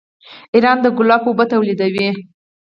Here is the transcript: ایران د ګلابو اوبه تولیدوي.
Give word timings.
ایران 0.53 0.77
د 0.81 0.85
ګلابو 0.97 1.29
اوبه 1.31 1.45
تولیدوي. 1.51 2.07